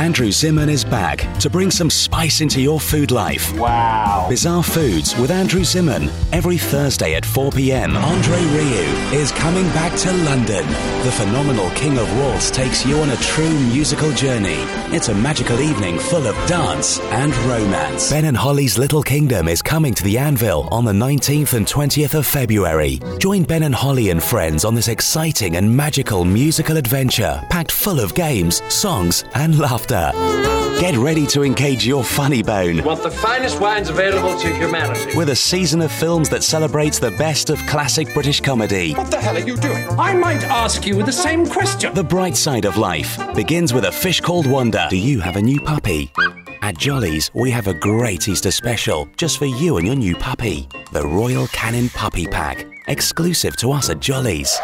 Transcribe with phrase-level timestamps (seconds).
[0.00, 3.54] Andrew Zimmern is back to bring some spice into your food life.
[3.58, 4.28] Wow.
[4.30, 6.08] Bizarre Foods with Andrew Zimmern.
[6.32, 10.66] Every Thursday at 4 pm, Andre Rieu is coming back to London.
[11.04, 14.64] The phenomenal King of Waltz takes you on a true musical journey.
[14.96, 18.08] It's a magical evening full of dance and romance.
[18.08, 22.14] Ben and Holly's Little Kingdom is coming to the Anvil on the 19th and 20th
[22.14, 23.00] of February.
[23.18, 28.00] Join Ben and Holly and friends on this exciting and magical musical adventure packed full
[28.00, 29.89] of games, songs, and laughter.
[29.90, 35.16] Get ready to engage your funny bone Want the finest wines available to humanity.
[35.16, 38.94] with a season of films that celebrates the best of classic British comedy.
[38.94, 39.86] What the hell are you doing?
[39.98, 41.92] I might ask you the same question.
[41.92, 44.86] The bright side of life begins with a fish called Wanda.
[44.90, 46.12] Do you have a new puppy?
[46.62, 50.68] At Jolly's, we have a great Easter special just for you and your new puppy.
[50.92, 54.58] The Royal Canin Puppy Pack, exclusive to us at Jolly's.